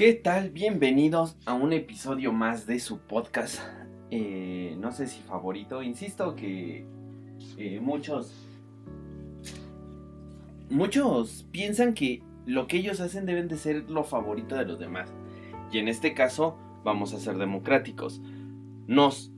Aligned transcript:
¿Qué 0.00 0.14
tal? 0.14 0.48
Bienvenidos 0.48 1.36
a 1.44 1.52
un 1.52 1.74
episodio 1.74 2.32
más 2.32 2.66
de 2.66 2.80
su 2.80 3.00
podcast. 3.00 3.60
Eh, 4.10 4.74
no 4.78 4.92
sé 4.92 5.06
si 5.06 5.20
favorito, 5.20 5.82
insisto 5.82 6.34
que 6.34 6.86
eh, 7.58 7.80
muchos 7.82 8.32
muchos 10.70 11.46
piensan 11.50 11.92
que 11.92 12.22
lo 12.46 12.66
que 12.66 12.78
ellos 12.78 13.02
hacen 13.02 13.26
deben 13.26 13.46
de 13.46 13.58
ser 13.58 13.90
lo 13.90 14.02
favorito 14.04 14.56
de 14.56 14.64
los 14.64 14.78
demás. 14.78 15.12
Y 15.70 15.76
en 15.76 15.86
este 15.86 16.14
caso 16.14 16.56
vamos 16.82 17.12
a 17.12 17.20
ser 17.20 17.36
democráticos. 17.36 18.22
Nos, 18.86 19.30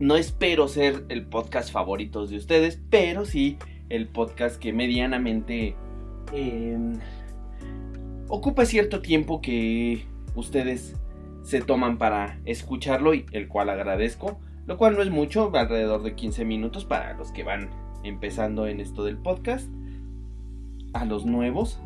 no 0.00 0.16
espero 0.16 0.68
ser 0.68 1.04
el 1.10 1.26
podcast 1.26 1.70
favorito 1.70 2.26
de 2.26 2.38
ustedes, 2.38 2.80
pero 2.88 3.26
sí 3.26 3.58
el 3.90 4.08
podcast 4.08 4.58
que 4.58 4.72
medianamente 4.72 5.76
em, 6.32 6.94
ocupa 8.28 8.64
cierto 8.66 9.00
tiempo 9.00 9.40
que 9.40 10.04
ustedes 10.34 10.94
se 11.42 11.60
toman 11.60 11.98
para 11.98 12.38
escucharlo 12.44 13.14
y 13.14 13.26
el 13.32 13.48
cual 13.48 13.70
agradezco. 13.70 14.38
Lo 14.66 14.76
cual 14.76 14.96
no 14.96 15.02
es 15.02 15.10
mucho, 15.10 15.50
alrededor 15.54 16.02
de 16.02 16.14
15 16.14 16.44
minutos 16.44 16.84
para 16.84 17.14
los 17.14 17.32
que 17.32 17.42
van 17.42 17.70
empezando 18.04 18.66
en 18.66 18.80
esto 18.80 19.02
del 19.04 19.16
podcast 19.16 19.66
a 20.92 21.04
los 21.04 21.24
nuevos. 21.24 21.80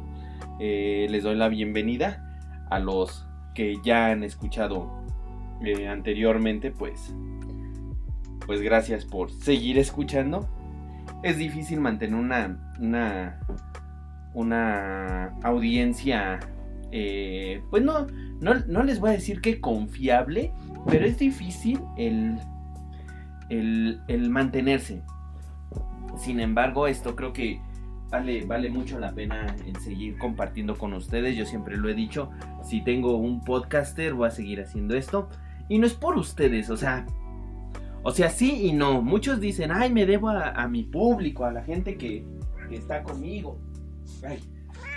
Eh, 0.58 1.06
les 1.10 1.22
doy 1.22 1.36
la 1.36 1.48
bienvenida. 1.48 2.28
A 2.70 2.78
los 2.78 3.26
que 3.54 3.76
ya 3.84 4.06
han 4.06 4.24
escuchado 4.24 4.90
eh, 5.62 5.86
anteriormente, 5.86 6.70
pues, 6.70 7.14
pues 8.46 8.62
gracias 8.62 9.04
por 9.04 9.30
seguir 9.30 9.78
escuchando. 9.78 10.48
Es 11.22 11.36
difícil 11.36 11.80
mantener 11.80 12.18
una, 12.18 12.74
una, 12.80 13.40
una 14.34 15.34
audiencia, 15.42 16.40
eh, 16.90 17.62
pues 17.70 17.82
no, 17.82 18.06
no, 18.40 18.54
no, 18.66 18.82
les 18.82 19.00
voy 19.00 19.10
a 19.10 19.12
decir 19.14 19.40
que 19.40 19.60
confiable, 19.60 20.52
pero 20.86 21.04
es 21.04 21.18
difícil 21.18 21.80
el, 21.96 22.38
el, 23.48 24.00
el 24.08 24.30
mantenerse. 24.30 25.02
Sin 26.16 26.40
embargo, 26.40 26.86
esto 26.86 27.16
creo 27.16 27.32
que 27.32 27.60
vale, 28.12 28.70
mucho 28.70 28.98
la 28.98 29.12
pena 29.12 29.56
en 29.66 29.80
seguir 29.80 30.18
compartiendo 30.18 30.76
con 30.76 30.92
ustedes. 30.92 31.36
Yo 31.36 31.46
siempre 31.46 31.76
lo 31.76 31.88
he 31.88 31.94
dicho, 31.94 32.30
si 32.62 32.82
tengo 32.82 33.16
un 33.16 33.40
podcaster 33.40 34.12
voy 34.14 34.28
a 34.28 34.30
seguir 34.30 34.60
haciendo 34.60 34.94
esto. 34.94 35.28
Y 35.68 35.78
no 35.78 35.86
es 35.86 35.94
por 35.94 36.16
ustedes, 36.16 36.68
o 36.68 36.76
sea, 36.76 37.06
o 38.02 38.10
sea, 38.10 38.28
sí 38.28 38.66
y 38.66 38.72
no. 38.72 39.00
Muchos 39.00 39.40
dicen, 39.40 39.70
ay, 39.72 39.90
me 39.90 40.04
debo 40.04 40.28
a, 40.28 40.68
mi 40.68 40.82
público, 40.82 41.44
a 41.44 41.52
la 41.52 41.62
gente 41.62 41.96
que, 41.96 42.26
está 42.70 43.02
conmigo. 43.02 43.58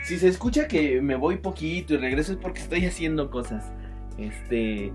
Si 0.03 0.19
se 0.19 0.27
escucha 0.27 0.67
que 0.67 1.02
me 1.02 1.15
voy 1.15 1.37
poquito 1.37 1.93
y 1.93 1.98
regreso 1.98 2.33
es 2.33 2.37
porque 2.37 2.61
estoy 2.61 2.86
haciendo 2.86 3.30
cosas. 3.30 3.71
Este. 4.17 4.93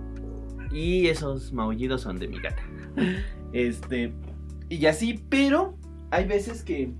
Y 0.73 1.09
esos 1.09 1.53
maullidos 1.53 2.03
son 2.03 2.19
de 2.19 2.29
mi 2.29 2.41
gata. 2.41 2.63
Este. 3.53 4.13
Y 4.69 4.87
así, 4.87 5.21
pero 5.29 5.75
hay 6.11 6.27
veces 6.27 6.63
que 6.63 6.93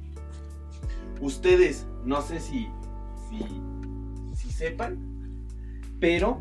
ustedes, 1.21 1.87
no 2.05 2.21
sé 2.23 2.41
si, 2.41 2.67
si, 4.35 4.51
sepan, 4.51 4.99
pero 6.01 6.41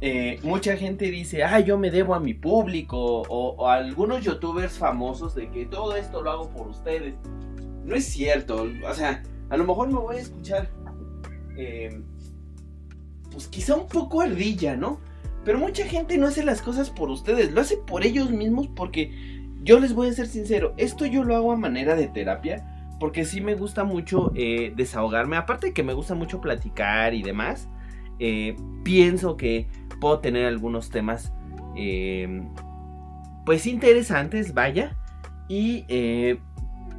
eh, 0.00 0.38
mucha 0.44 0.76
gente 0.76 1.10
dice, 1.10 1.42
ah, 1.42 1.58
yo 1.60 1.78
me 1.78 1.90
debo 1.90 2.14
a 2.14 2.20
mi 2.20 2.34
público, 2.34 3.22
o, 3.28 3.68
algunos 3.68 4.24
youtubers 4.24 4.78
famosos 4.78 5.34
de 5.34 5.50
que 5.50 5.66
todo 5.66 5.96
esto 5.96 6.22
lo 6.22 6.30
hago 6.30 6.50
por 6.50 6.68
ustedes. 6.68 7.14
No 7.84 7.94
es 7.94 8.04
cierto, 8.04 8.66
o 8.88 8.94
sea, 8.94 9.22
a 9.50 9.56
lo 9.56 9.64
mejor 9.64 9.88
me 9.88 9.98
voy 9.98 10.16
a 10.16 10.20
escuchar, 10.20 10.68
eh, 11.56 12.00
pues 13.30 13.48
quizá 13.48 13.74
un 13.74 13.88
poco 13.88 14.20
ardilla, 14.20 14.76
¿no? 14.76 15.00
Pero 15.44 15.58
mucha 15.58 15.84
gente 15.84 16.18
no 16.18 16.26
hace 16.26 16.44
las 16.44 16.62
cosas 16.62 16.90
por 16.90 17.10
ustedes, 17.10 17.52
lo 17.52 17.60
hace 17.60 17.76
por 17.76 18.04
ellos 18.04 18.30
mismos 18.30 18.68
porque 18.68 19.12
yo 19.62 19.80
les 19.80 19.94
voy 19.94 20.08
a 20.08 20.12
ser 20.12 20.26
sincero, 20.26 20.74
esto 20.76 21.06
yo 21.06 21.24
lo 21.24 21.36
hago 21.36 21.52
a 21.52 21.56
manera 21.56 21.94
de 21.94 22.08
terapia 22.08 22.74
porque 22.98 23.24
sí 23.24 23.40
me 23.40 23.54
gusta 23.54 23.84
mucho 23.84 24.32
eh, 24.34 24.72
desahogarme. 24.76 25.36
Aparte 25.36 25.68
de 25.68 25.72
que 25.72 25.82
me 25.82 25.92
gusta 25.92 26.14
mucho 26.14 26.40
platicar 26.40 27.14
y 27.14 27.22
demás, 27.22 27.68
eh, 28.18 28.56
pienso 28.82 29.36
que 29.36 29.68
puedo 30.00 30.18
tener 30.18 30.46
algunos 30.46 30.90
temas, 30.90 31.32
em, 31.76 32.48
pues 33.44 33.66
interesantes, 33.66 34.52
vaya. 34.52 34.96
Y 35.48 35.84
eh, 35.88 36.38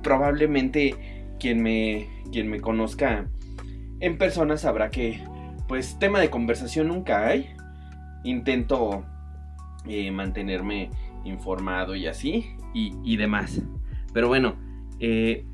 probablemente 0.01 1.18
quien 1.39 1.61
me, 1.61 2.07
quien 2.31 2.49
me 2.49 2.59
conozca 2.59 3.27
en 3.99 4.17
persona 4.17 4.57
sabrá 4.57 4.89
que, 4.89 5.21
pues, 5.67 5.99
tema 5.99 6.19
de 6.19 6.29
conversación 6.29 6.87
nunca 6.87 7.27
hay. 7.27 7.49
Intento 8.23 9.05
mantenerme 10.11 10.89
informado 11.25 11.95
y 11.95 12.07
así, 12.07 12.55
y, 12.73 12.93
y 13.03 13.17
demás. 13.17 13.61
Pero 14.13 14.27
bueno, 14.27 14.55
eh, 14.99 15.45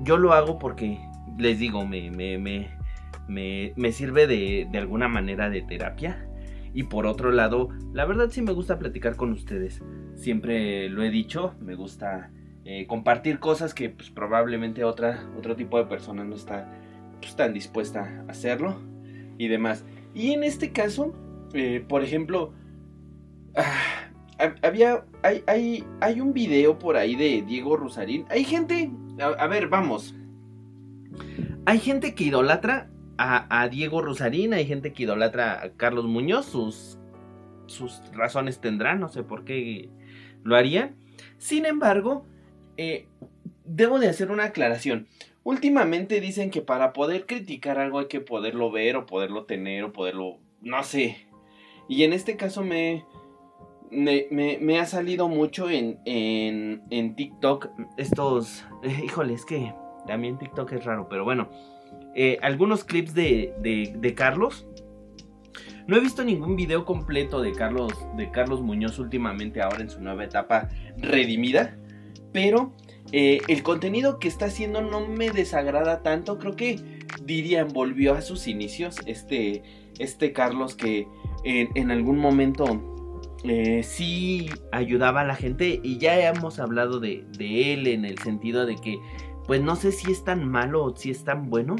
yo 0.00 0.16
lo 0.16 0.32
hago 0.32 0.58
porque, 0.58 0.98
les 1.38 1.58
digo, 1.58 1.86
me, 1.86 2.10
me, 2.10 2.38
me, 2.38 3.72
me, 3.76 3.92
sirve 3.92 4.26
de, 4.26 4.66
de 4.70 4.78
alguna 4.78 5.08
manera 5.08 5.50
de 5.50 5.62
terapia. 5.62 6.26
Y 6.72 6.84
por 6.84 7.06
otro 7.06 7.30
lado, 7.30 7.68
la 7.92 8.04
verdad 8.04 8.30
sí 8.30 8.42
me 8.42 8.52
gusta 8.52 8.78
platicar 8.78 9.14
con 9.14 9.30
ustedes. 9.30 9.80
Siempre 10.16 10.88
lo 10.88 11.04
he 11.04 11.10
dicho, 11.10 11.54
me 11.60 11.76
gusta 11.76 12.32
eh, 12.64 12.86
compartir 12.86 13.38
cosas 13.38 13.74
que 13.74 13.90
pues, 13.90 14.10
probablemente 14.10 14.84
otra, 14.84 15.26
otro 15.38 15.56
tipo 15.56 15.78
de 15.78 15.86
persona 15.86 16.24
no 16.24 16.34
está 16.34 16.72
pues, 17.20 17.36
tan 17.36 17.52
dispuesta 17.52 18.24
a 18.26 18.30
hacerlo 18.30 18.80
y 19.38 19.48
demás. 19.48 19.84
Y 20.14 20.32
en 20.32 20.44
este 20.44 20.72
caso, 20.72 21.12
eh, 21.52 21.84
por 21.86 22.02
ejemplo, 22.02 22.52
ah, 23.56 24.08
había, 24.62 25.04
hay, 25.22 25.42
hay, 25.46 25.84
hay 26.00 26.20
un 26.20 26.32
video 26.32 26.78
por 26.78 26.96
ahí 26.96 27.16
de 27.16 27.42
Diego 27.42 27.76
Rosarín. 27.76 28.24
Hay 28.30 28.44
gente 28.44 28.90
a, 29.20 29.46
ver, 29.46 29.68
vamos. 29.68 30.14
Hay 31.66 31.78
gente 31.78 32.14
que 32.14 32.24
idolatra 32.24 32.90
a, 33.16 33.68
Diego 33.68 34.02
Rosarín, 34.02 34.54
hay 34.54 34.66
gente 34.66 34.92
que 34.92 35.04
idolatra 35.04 35.62
a 35.62 35.70
Carlos 35.70 36.06
Muñoz, 36.06 36.46
sus, 36.46 36.98
sus 37.66 38.02
razones 38.12 38.60
tendrán, 38.60 38.98
no 38.98 39.08
sé 39.08 39.22
por 39.22 39.44
qué 39.44 39.88
lo 40.42 40.56
harían. 40.56 40.96
Sin 41.38 41.64
embargo, 41.64 42.26
eh, 42.76 43.06
debo 43.64 43.98
de 43.98 44.08
hacer 44.08 44.30
una 44.30 44.44
aclaración. 44.44 45.08
Últimamente 45.42 46.20
dicen 46.20 46.50
que 46.50 46.62
para 46.62 46.92
poder 46.92 47.26
criticar 47.26 47.78
algo 47.78 47.98
hay 47.98 48.06
que 48.06 48.20
poderlo 48.20 48.70
ver 48.70 48.96
o 48.96 49.06
poderlo 49.06 49.44
tener 49.44 49.84
o 49.84 49.92
poderlo... 49.92 50.38
no 50.62 50.82
sé. 50.84 51.26
Y 51.88 52.04
en 52.04 52.14
este 52.14 52.36
caso 52.36 52.62
me, 52.62 53.04
me, 53.90 54.80
ha 54.80 54.86
salido 54.86 55.28
mucho 55.28 55.68
en, 55.70 56.00
en, 56.06 57.14
TikTok 57.14 57.68
estos... 57.96 58.64
Eh, 58.82 59.02
híjole, 59.04 59.34
es 59.34 59.44
que 59.44 59.72
también 60.06 60.38
TikTok 60.38 60.72
es 60.72 60.84
raro, 60.84 61.08
pero 61.08 61.24
bueno. 61.24 61.50
Eh, 62.14 62.38
algunos 62.42 62.84
clips 62.84 63.14
de, 63.14 63.54
de, 63.60 64.14
Carlos. 64.14 64.66
No 65.86 65.96
he 65.96 66.00
visto 66.00 66.24
ningún 66.24 66.56
video 66.56 66.84
completo 66.84 67.42
de 67.42 67.52
Carlos, 67.52 67.92
de 68.16 68.30
Carlos 68.30 68.62
Muñoz 68.62 68.98
últimamente, 68.98 69.60
ahora 69.60 69.82
en 69.82 69.90
su 69.90 70.00
nueva 70.00 70.24
etapa 70.24 70.68
redimida. 70.96 71.76
Pero 72.32 72.72
eh, 73.12 73.40
el 73.48 73.62
contenido 73.62 74.18
que 74.18 74.28
está 74.28 74.46
haciendo 74.46 74.82
no 74.82 75.06
me 75.06 75.30
desagrada 75.30 76.02
tanto. 76.02 76.38
Creo 76.38 76.56
que 76.56 76.80
diría 77.22 77.64
volvió 77.64 78.14
a 78.14 78.22
sus 78.22 78.46
inicios. 78.46 78.96
Este, 79.06 79.62
este 79.98 80.32
Carlos 80.32 80.74
que 80.74 81.06
en, 81.44 81.90
algún 81.90 82.18
momento 82.18 82.64
eh, 83.44 83.82
sí 83.82 84.50
ayudaba 84.72 85.20
a 85.20 85.24
la 85.24 85.36
gente 85.36 85.80
y 85.82 85.98
ya 85.98 86.28
hemos 86.28 86.58
hablado 86.58 87.00
de, 87.00 87.24
él 87.38 87.86
en 87.86 88.04
el 88.04 88.18
sentido 88.18 88.66
de 88.66 88.76
que 88.76 88.98
pues 89.46 89.60
no 89.60 89.76
sé 89.76 89.92
si 89.92 90.10
es 90.10 90.24
tan 90.24 90.48
malo 90.48 90.84
o 90.84 90.96
si 90.96 91.10
es 91.10 91.24
tan 91.24 91.50
bueno. 91.50 91.76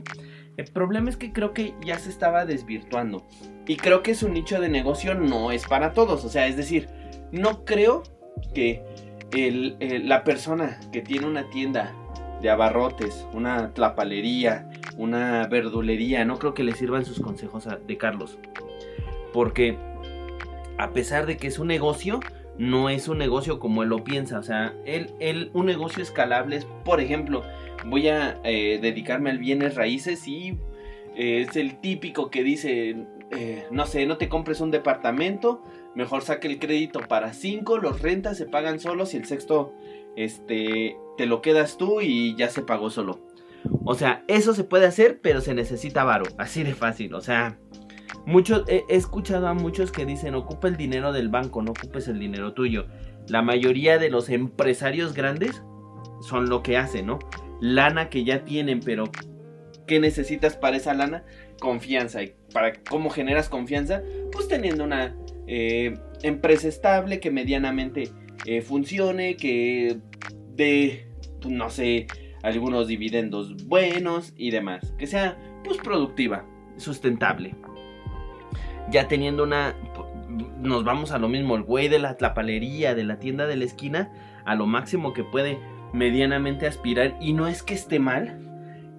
El 0.56 0.66
problema 0.66 1.10
es 1.10 1.16
que 1.16 1.32
creo 1.32 1.52
que 1.52 1.74
ya 1.84 1.98
se 1.98 2.10
estaba 2.10 2.44
desvirtuando 2.44 3.26
y 3.66 3.76
creo 3.76 4.02
que 4.02 4.14
su 4.14 4.28
nicho 4.28 4.60
de 4.60 4.68
negocio 4.68 5.14
no 5.14 5.50
es 5.50 5.66
para 5.66 5.94
todos, 5.94 6.24
o 6.24 6.28
sea, 6.28 6.46
es 6.46 6.56
decir, 6.56 6.88
no 7.32 7.64
creo 7.64 8.04
que 8.54 8.84
la 9.34 10.24
persona 10.24 10.78
que 10.92 11.02
tiene 11.02 11.26
una 11.26 11.48
tienda 11.50 11.92
de 12.40 12.50
abarrotes, 12.50 13.26
una 13.32 13.72
tlapalería, 13.72 14.68
una 14.96 15.46
verdulería. 15.46 16.24
No 16.24 16.38
creo 16.38 16.54
que 16.54 16.62
le 16.62 16.72
sirvan 16.72 17.04
sus 17.04 17.20
consejos 17.20 17.66
de 17.86 17.96
Carlos. 17.96 18.38
Porque 19.32 19.76
a 20.78 20.90
pesar 20.90 21.26
de 21.26 21.36
que 21.36 21.46
es 21.46 21.58
un 21.58 21.68
negocio, 21.68 22.20
no 22.58 22.88
es 22.88 23.08
un 23.08 23.18
negocio 23.18 23.58
como 23.58 23.82
él 23.82 23.88
lo 23.88 24.04
piensa. 24.04 24.38
O 24.38 24.42
sea, 24.42 24.74
él, 24.84 25.50
un 25.52 25.66
negocio 25.66 26.02
escalable 26.02 26.56
es, 26.56 26.66
por 26.84 27.00
ejemplo, 27.00 27.42
voy 27.86 28.08
a 28.08 28.40
eh, 28.44 28.78
dedicarme 28.80 29.30
al 29.30 29.38
bienes 29.38 29.74
raíces 29.74 30.26
y 30.28 30.58
eh, 31.16 31.46
es 31.48 31.56
el 31.56 31.80
típico 31.80 32.30
que 32.30 32.42
dice, 32.42 32.96
eh, 33.30 33.66
no 33.70 33.86
sé, 33.86 34.06
no 34.06 34.16
te 34.16 34.28
compres 34.28 34.60
un 34.60 34.70
departamento, 34.70 35.62
mejor 35.94 36.22
saque 36.22 36.48
el 36.48 36.58
crédito 36.58 37.00
para 37.00 37.32
cinco, 37.32 37.78
los 37.78 38.00
rentas 38.02 38.36
se 38.36 38.46
pagan 38.46 38.80
solos 38.80 39.14
y 39.14 39.18
el 39.18 39.26
sexto, 39.26 39.72
este, 40.16 40.96
te 41.16 41.26
lo 41.26 41.42
quedas 41.42 41.76
tú 41.76 42.00
y 42.00 42.34
ya 42.36 42.48
se 42.48 42.62
pagó 42.62 42.90
solo. 42.90 43.20
O 43.84 43.94
sea, 43.94 44.24
eso 44.28 44.54
se 44.54 44.64
puede 44.64 44.86
hacer, 44.86 45.20
pero 45.22 45.40
se 45.40 45.54
necesita 45.54 46.04
varo, 46.04 46.24
así 46.38 46.62
de 46.62 46.74
fácil. 46.74 47.14
O 47.14 47.20
sea, 47.20 47.58
muchos 48.26 48.64
he, 48.68 48.84
escuchado 48.88 49.46
a 49.46 49.54
muchos 49.54 49.90
que 49.90 50.04
dicen, 50.04 50.34
ocupa 50.34 50.68
el 50.68 50.76
dinero 50.76 51.12
del 51.12 51.28
banco, 51.28 51.62
no 51.62 51.72
ocupes 51.72 52.08
el 52.08 52.18
dinero 52.18 52.52
tuyo. 52.52 52.86
La 53.28 53.42
mayoría 53.42 53.98
de 53.98 54.10
los 54.10 54.28
empresarios 54.28 55.14
grandes 55.14 55.62
son 56.20 56.48
lo 56.48 56.62
que 56.62 56.76
hacen, 56.76 57.06
¿no? 57.06 57.18
Lana 57.60 58.10
que 58.10 58.24
ya 58.24 58.44
tienen, 58.44 58.80
pero 58.80 59.04
¿qué 59.86 59.98
necesitas 59.98 60.56
para 60.56 60.76
esa 60.76 60.92
lana? 60.92 61.24
Confianza. 61.58 62.22
¿Y 62.22 62.34
para 62.52 62.74
cómo 62.82 63.10
generas 63.10 63.48
confianza? 63.48 64.02
Pues 64.32 64.48
teniendo 64.48 64.84
una 64.84 65.16
eh, 65.46 65.94
empresa 66.22 66.68
estable 66.68 67.20
que 67.20 67.30
medianamente 67.30 68.10
eh, 68.46 68.62
funcione, 68.62 69.36
que 69.36 69.98
dé, 70.54 71.08
pues, 71.40 71.54
no 71.54 71.70
sé, 71.70 72.06
algunos 72.42 72.88
dividendos 72.88 73.66
buenos 73.66 74.32
y 74.36 74.50
demás. 74.50 74.94
Que 74.98 75.06
sea, 75.06 75.38
pues, 75.64 75.78
productiva, 75.78 76.46
sustentable. 76.76 77.54
Ya 78.90 79.08
teniendo 79.08 79.42
una... 79.42 79.76
Nos 80.60 80.84
vamos 80.84 81.12
a 81.12 81.18
lo 81.18 81.28
mismo, 81.28 81.56
el 81.56 81.62
güey 81.62 81.88
de 81.88 81.98
la 81.98 82.16
tlapalería, 82.16 82.94
de 82.94 83.04
la 83.04 83.18
tienda 83.18 83.46
de 83.46 83.56
la 83.56 83.64
esquina, 83.64 84.12
a 84.44 84.54
lo 84.54 84.66
máximo 84.66 85.12
que 85.12 85.22
puede 85.22 85.58
medianamente 85.92 86.66
aspirar. 86.66 87.16
Y 87.20 87.34
no 87.34 87.46
es 87.46 87.62
que 87.62 87.74
esté 87.74 87.98
mal, 87.98 88.40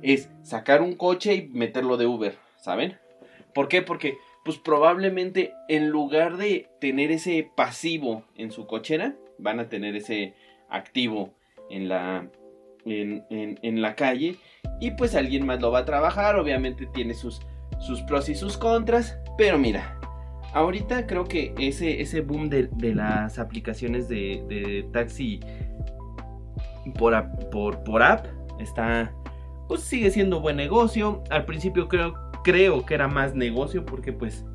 es 0.02 0.32
sacar 0.44 0.82
un 0.82 0.96
coche 0.96 1.36
y 1.36 1.48
meterlo 1.50 1.98
de 1.98 2.06
Uber, 2.06 2.38
¿saben? 2.58 2.98
¿Por 3.54 3.68
qué? 3.68 3.82
Porque 3.82 4.18
pues 4.46 4.60
probablemente 4.60 5.54
en 5.68 5.90
lugar 5.90 6.38
de 6.38 6.70
tener 6.80 7.10
ese 7.12 7.50
pasivo 7.56 8.24
en 8.38 8.52
su 8.52 8.68
cochera, 8.68 9.16
van 9.40 9.60
a 9.60 9.70
tener 9.70 9.96
ese 9.96 10.36
activo 10.70 11.34
en 11.72 11.90
la, 11.90 12.30
en, 12.86 13.82
la 13.82 13.96
calle 13.96 14.36
y 14.80 14.92
pues 14.92 15.16
alguien 15.16 15.48
más 15.48 15.60
lo 15.60 15.72
va 15.72 15.80
a 15.80 15.86
trabajar, 15.86 16.36
obviamente 16.38 16.86
tiene 16.86 17.16
sus, 17.16 17.42
sus 17.80 18.04
pros 18.04 18.30
y 18.30 18.36
sus 18.36 18.56
contras, 18.56 19.18
pero 19.36 19.58
mira, 19.58 20.00
ahorita 20.54 21.08
creo 21.08 21.24
que 21.24 21.56
ese, 21.58 22.00
ese 22.00 22.22
boom 22.22 22.48
de, 22.48 22.70
las 22.94 23.40
aplicaciones 23.40 24.08
de, 24.08 24.88
taxi 24.94 25.40
por, 27.00 27.16
por, 27.50 27.84
por 27.84 28.04
app 28.04 28.28
está, 28.60 29.12
pues 29.68 29.82
sigue 29.82 30.12
siendo 30.12 30.40
buen 30.40 30.56
negocio, 30.56 31.24
al 31.32 31.46
principio 31.46 31.88
creo 31.88 32.25
creo 32.46 32.86
que 32.86 32.94
era 32.94 33.08
más 33.08 33.34
negocio 33.34 33.88
porque 33.88 34.14
pues 34.14 34.46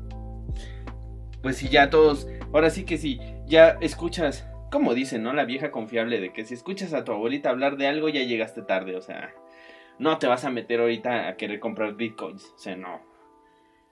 pues 1.41 1.57
si 1.57 1.67
ya 1.67 1.89
todos, 1.89 2.27
ahora 2.53 2.69
sí 2.69 2.85
que 2.85 2.97
si 2.97 3.19
ya 3.45 3.77
escuchas, 3.81 4.47
como 4.71 4.93
dicen, 4.93 5.23
¿no? 5.23 5.33
La 5.33 5.43
vieja 5.43 5.71
confiable 5.71 6.21
de 6.21 6.31
que 6.31 6.45
si 6.45 6.53
escuchas 6.53 6.93
a 6.93 7.03
tu 7.03 7.11
abuelita 7.11 7.49
hablar 7.49 7.75
de 7.77 7.87
algo 7.87 8.07
ya 8.09 8.23
llegaste 8.23 8.61
tarde, 8.61 8.95
o 8.95 9.01
sea, 9.01 9.33
no 9.99 10.17
te 10.19 10.27
vas 10.27 10.45
a 10.45 10.51
meter 10.51 10.79
ahorita 10.79 11.27
a 11.27 11.35
querer 11.35 11.59
comprar 11.59 11.95
bitcoins, 11.95 12.53
o 12.55 12.57
sea, 12.57 12.77
no. 12.77 13.01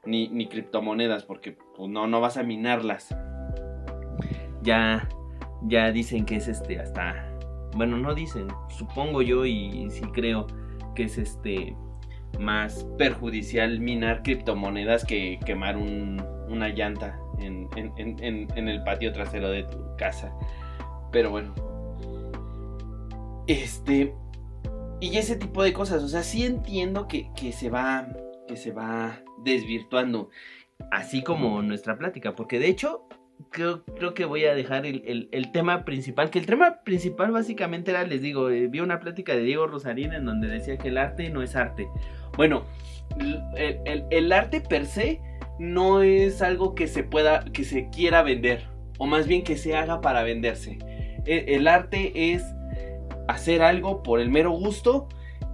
Ni, 0.06 0.30
ni 0.30 0.48
criptomonedas 0.48 1.26
porque 1.26 1.58
pues, 1.76 1.90
no, 1.90 2.08
no 2.08 2.22
vas 2.22 2.38
a 2.38 2.44
minarlas. 2.44 3.14
Ya, 4.62 5.10
ya 5.64 5.92
dicen 5.92 6.26
que 6.26 6.38
es 6.38 6.48
este, 6.48 6.80
hasta, 6.80 7.38
bueno, 7.76 7.98
no 7.98 8.14
dicen, 8.14 8.48
supongo 8.70 9.22
yo 9.22 9.46
y 9.46 9.90
sí 9.90 10.04
creo 10.14 10.48
que 10.96 11.04
es 11.04 11.18
este 11.18 11.76
más 12.38 12.86
perjudicial 12.98 13.80
minar 13.80 14.24
criptomonedas 14.24 15.06
que 15.06 15.40
quemar 15.46 15.78
una 15.78 16.70
llanta 16.70 17.20
en, 17.40 18.68
el 18.68 18.84
patio 18.84 19.12
trasero 19.14 19.50
de 19.50 19.64
tu 19.64 19.96
casa. 19.98 20.34
Pero 21.12 21.32
bueno. 21.32 21.54
Este. 23.48 24.16
Y 25.00 25.18
ese 25.18 25.36
tipo 25.36 25.64
de 25.64 25.74
cosas. 25.74 26.04
O 26.04 26.08
sea, 26.08 26.24
sí 26.24 26.46
entiendo 26.46 27.08
que, 27.08 27.30
se 27.52 27.70
va. 27.70 28.08
Que 28.48 28.56
se 28.56 28.72
va 28.72 29.22
desvirtuando. 29.44 30.30
Así 30.92 31.24
como 31.24 31.62
nuestra 31.62 31.98
plática. 31.98 32.36
Porque 32.36 32.60
de 32.60 32.68
hecho. 32.68 33.08
Creo, 33.52 33.84
creo 33.86 34.14
que 34.14 34.26
voy 34.26 34.46
a 34.46 34.54
dejar 34.54 34.86
el, 34.86 35.52
tema 35.54 35.86
principal. 35.86 36.30
Que 36.30 36.40
el 36.40 36.46
tema 36.46 36.82
principal 36.84 37.32
básicamente 37.32 37.92
era, 37.92 38.06
les 38.06 38.22
digo, 38.22 38.50
eh, 38.50 38.68
vi 38.68 38.82
una 38.82 39.00
plática 39.00 39.34
de 39.34 39.42
Diego 39.42 39.66
Rosarín 39.66 40.14
en 40.14 40.26
donde 40.26 40.48
decía 40.48 40.78
que 40.78 40.90
el 40.90 40.98
arte 40.98 41.30
no 41.30 41.42
es 41.42 41.56
arte. 41.56 41.88
Bueno, 42.36 42.66
el, 43.56 44.32
arte 44.32 44.62
per 44.62 44.86
se 44.86 45.22
no 45.58 46.02
es 46.02 46.42
algo 46.42 46.76
que 46.76 46.88
se 46.88 47.04
pueda, 47.04 47.44
que 47.46 47.64
se 47.64 47.90
quiera 47.90 48.24
vender, 48.24 48.68
o 48.98 49.08
más 49.08 49.28
bien 49.28 49.44
que 49.44 49.58
se 49.58 49.76
haga 49.76 50.02
para 50.02 50.24
venderse. 50.24 50.78
E, 51.26 51.56
el, 51.56 51.68
arte 51.68 52.34
es 52.34 52.44
hacer 53.28 53.62
algo 53.62 54.04
por 54.04 54.20
el 54.20 54.30
mero 54.30 54.52
gusto 54.52 55.08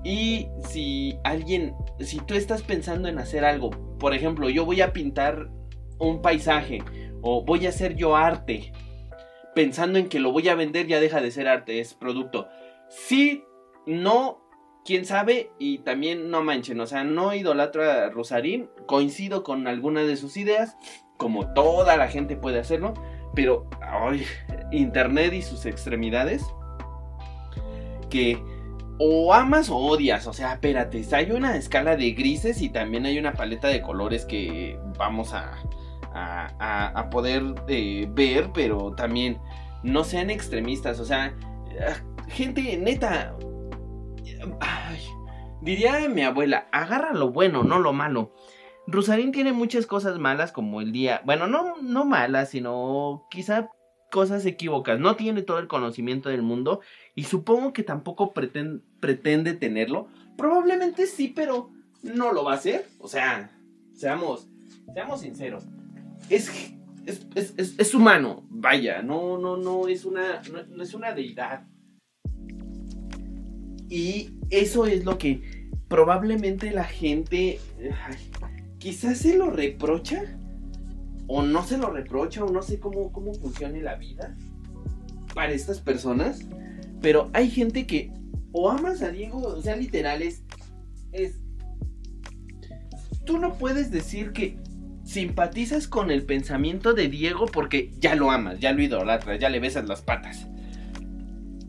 y 0.04 0.48
si 0.68 1.18
alguien, 1.24 1.74
si 2.00 2.20
tú 2.20 2.36
estás 2.36 2.62
pensando 2.62 3.08
en 3.08 3.20
hacer 3.20 3.46
algo, 3.46 3.72
por 4.00 4.14
ejemplo, 4.14 4.50
yo 4.50 4.66
voy 4.66 4.82
a 4.82 4.94
pintar 4.94 5.50
un 5.98 6.22
paisaje 6.22 6.84
o 7.28 7.42
voy 7.42 7.66
a 7.66 7.70
hacer 7.70 7.96
yo 7.96 8.16
arte, 8.16 8.72
pensando 9.56 9.98
en 9.98 10.10
que 10.10 10.20
lo 10.20 10.32
voy 10.32 10.48
a 10.48 10.56
vender 10.56 10.86
ya 10.86 11.00
deja 11.00 11.22
de 11.22 11.32
ser 11.32 11.48
arte, 11.48 11.80
es 11.80 11.96
producto. 11.96 12.48
Si 12.88 13.44
no 13.88 14.48
quién 14.86 15.06
sabe, 15.06 15.52
y 15.58 15.80
también 15.80 16.30
no 16.30 16.44
manchen, 16.44 16.80
o 16.80 16.86
sea, 16.86 17.04
no 17.04 17.34
idolatro 17.34 17.90
a 17.90 18.12
Rosarín, 18.12 18.70
coincido 18.86 19.44
con 19.44 19.68
alguna 19.68 20.04
de 20.04 20.18
sus 20.18 20.38
ideas, 20.38 20.78
como 21.18 21.52
toda 21.54 21.98
la 21.98 22.10
gente 22.10 22.36
puede 22.36 22.60
hacerlo, 22.60 22.94
pero 23.34 23.68
ay, 23.82 24.24
Internet 24.72 25.34
y 25.34 25.42
sus 25.42 25.66
extremidades, 25.66 26.46
que 28.12 28.40
o 29.00 29.34
amas 29.34 29.72
o 29.72 29.78
odias, 29.78 30.28
o 30.28 30.34
sea, 30.34 30.54
espérate, 30.54 31.04
hay 31.12 31.32
una 31.32 31.58
escala 31.58 31.96
de 31.96 32.12
grises 32.12 32.62
y 32.62 32.70
también 32.70 33.08
hay 33.08 33.18
una 33.18 33.34
paleta 33.34 33.68
de 33.68 33.82
colores 33.82 34.26
que 34.26 34.78
vamos 34.96 35.34
a, 35.34 35.58
a, 36.16 37.10
poder 37.12 37.44
eh, 37.68 38.08
ver, 38.10 38.52
pero 38.54 38.94
también 38.96 39.38
no 39.84 40.04
sean 40.04 40.30
extremistas, 40.30 41.00
o 41.00 41.06
sea, 41.06 41.36
gente 42.28 42.78
neta, 42.78 43.36
diría 45.62 46.08
mi 46.10 46.24
abuela, 46.24 46.68
agarra 46.72 47.14
lo 47.14 47.32
bueno, 47.32 47.64
no 47.64 47.80
lo 47.80 47.94
malo. 47.94 48.34
Rosarín 48.88 49.32
tiene 49.32 49.52
muchas 49.52 49.88
cosas 49.88 50.20
malas 50.20 50.52
como 50.52 50.80
el 50.80 50.92
día, 50.92 51.22
bueno, 51.26 51.48
no, 51.48 51.76
no 51.82 52.06
malas, 52.06 52.50
sino 52.50 53.26
quizá 53.32 53.70
cosas 54.12 54.46
equívocas. 54.46 55.00
No 55.00 55.16
tiene 55.16 55.42
todo 55.42 55.60
el 55.60 55.68
conocimiento 55.68 56.30
del 56.30 56.42
mundo 56.42 56.82
y 57.16 57.24
supongo 57.24 57.74
que 57.74 57.84
tampoco 57.84 58.34
pretende, 58.34 58.82
pretende 59.00 59.54
tenerlo. 59.54 60.08
Probablemente 60.38 61.08
sí, 61.08 61.34
pero 61.36 61.72
no 62.04 62.32
lo 62.32 62.44
va 62.44 62.54
a 62.54 62.56
hacer. 62.56 62.88
O 63.00 63.08
sea, 63.08 63.52
seamos, 63.94 64.48
seamos 64.94 65.22
sinceros. 65.22 65.66
Es, 66.30 66.52
es, 67.06 67.94
humano, 67.94 68.48
vaya, 68.50 69.02
no, 69.02 69.38
no, 69.38 69.58
no 69.58 69.88
es 69.88 70.06
una, 70.06 70.42
no 70.70 70.84
es 70.84 70.94
una 70.94 71.14
deidad. 71.14 71.68
Y 73.90 74.40
eso 74.50 74.86
es 74.86 75.06
lo 75.06 75.18
que 75.18 75.70
probablemente 75.88 76.72
la 76.72 76.84
gente 76.84 77.60
quizás 78.80 79.20
se 79.20 79.38
lo 79.38 79.52
reprocha 79.52 80.38
o 81.28 81.44
no 81.44 81.64
se 81.66 81.78
lo 81.78 81.92
reprocha 81.92 82.44
o 82.44 82.52
no 82.52 82.62
sé 82.62 82.80
cómo, 82.80 83.12
cómo 83.12 83.34
funciona 83.34 83.78
la 83.80 83.96
vida 83.96 84.36
para 85.34 85.54
estas 85.54 85.80
personas. 85.80 86.42
Pero 87.02 87.30
hay 87.34 87.50
gente 87.50 87.86
que 87.86 88.12
o 88.52 88.70
amas 88.70 89.02
a 89.02 89.12
Diego, 89.12 89.40
o 89.40 89.62
sea, 89.62 89.76
literal 89.76 90.22
es, 90.22 90.44
es... 91.12 91.40
Tú 93.26 93.38
no 93.38 93.58
puedes 93.58 93.92
decir 93.92 94.32
que 94.32 94.58
simpatizas 95.06 95.88
con 95.88 96.12
el 96.12 96.24
pensamiento 96.24 96.94
de 96.94 97.08
Diego 97.08 97.46
porque 97.46 97.92
ya 98.00 98.16
lo 98.16 98.32
amas, 98.32 98.60
ya 98.60 98.74
lo 98.74 98.82
idolatras, 98.82 99.40
ya 99.40 99.50
le 99.50 99.60
besas 99.60 99.88
las 99.88 100.02
patas. 100.02 100.48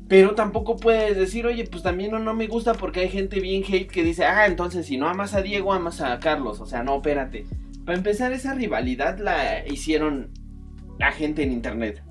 Pero 0.09 0.35
tampoco 0.35 0.77
puedes 0.77 1.17
decir, 1.17 1.47
oye, 1.47 1.65
pues 1.65 1.83
también 1.83 2.13
no, 2.13 2.35
me 2.35 2.47
gusta 2.47 2.75
porque 2.75 3.01
hay 3.01 3.09
gente 3.09 3.41
bien 3.41 3.63
hate 3.69 3.91
que 3.91 4.05
dice, 4.05 4.25
ah, 4.25 4.47
entonces 4.47 4.87
si 4.87 4.97
no 4.97 5.09
amas 5.09 5.35
a 5.35 5.43
Diego, 5.43 5.73
amas 5.73 6.01
a 6.01 6.19
Carlos. 6.19 6.61
O 6.61 6.67
sea, 6.67 6.83
no, 6.83 6.97
espérate. 6.97 7.47
Para 7.85 7.99
empezar, 7.99 8.33
esa 8.33 8.55
rivalidad 8.55 9.19
la 9.19 9.67
hicieron 9.67 10.31
la 10.99 11.13
gente 11.13 11.43
en 11.43 11.53
internet. 11.53 12.03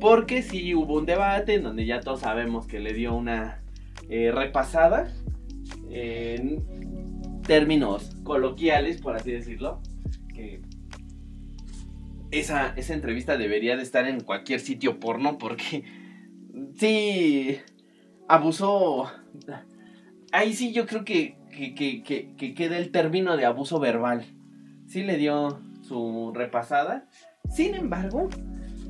Porque 0.00 0.42
sí 0.42 0.74
hubo 0.74 0.98
un 0.98 1.06
debate 1.06 1.54
en 1.54 1.62
donde 1.62 1.86
ya 1.86 2.00
todos 2.00 2.20
sabemos 2.20 2.66
que 2.66 2.80
le 2.80 2.92
dio 2.92 3.14
una 3.14 3.62
eh, 4.08 4.32
repasada 4.32 5.12
en 5.90 6.62
términos 7.46 8.16
coloquiales, 8.24 9.00
por 9.00 9.16
así 9.16 9.30
decirlo. 9.30 9.80
Esa, 12.30 12.74
esa 12.76 12.94
entrevista 12.94 13.38
debería 13.38 13.76
de 13.76 13.82
estar 13.82 14.06
en 14.06 14.20
cualquier 14.20 14.60
sitio 14.60 15.00
porno 15.00 15.38
porque 15.38 15.84
sí 16.76 17.58
abusó. 18.28 19.10
Ahí 20.32 20.52
sí 20.52 20.72
yo 20.72 20.86
creo 20.86 21.04
que, 21.04 21.36
que, 21.50 21.74
que, 21.74 22.34
que, 22.36 22.54
queda 22.54 22.76
el 22.76 22.90
término 22.90 23.36
de 23.36 23.46
abuso 23.46 23.80
verbal. 23.80 24.24
Sí 24.86 25.02
le 25.02 25.16
dio 25.16 25.60
su 25.82 26.32
repasada. 26.34 27.08
Sin 27.50 27.74
embargo, 27.74 28.28